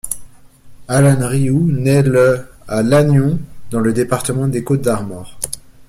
[0.87, 3.37] Alan Riou nait le à Lannion,
[3.69, 5.37] dans le département des Côtes-d'Armor.